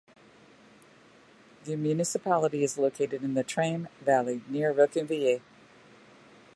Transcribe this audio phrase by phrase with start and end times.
[1.65, 5.41] The municipality is located in the Trame valley near Reconvilier.